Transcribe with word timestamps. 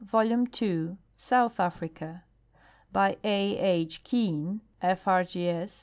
Volume 0.03 0.47
II, 0.59 0.97
South 1.15 1.59
A 1.59 1.69
frica. 1.69 2.23
By 2.91 3.17
A. 3.23 3.55
H. 3.59 4.03
Keane, 4.03 4.61
F. 4.81 5.07
R. 5.07 5.23
G. 5.23 5.47
S. 5.47 5.77